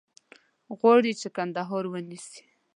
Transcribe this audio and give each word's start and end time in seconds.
غواړي 0.77 1.11
چې 1.21 1.27
کندهار 1.35 1.83
ونیسي. 1.89 2.43